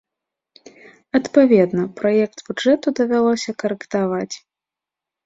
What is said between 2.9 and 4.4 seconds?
давялося карэктаваць.